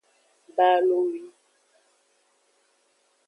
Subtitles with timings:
[0.57, 1.21] Balowi.